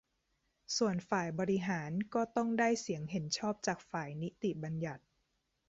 [0.77, 5.03] ส่วนฝ่ายบริหารก็ต้องได้เสียงเห็นชอบจากฝ่ายนิติบัญญัติ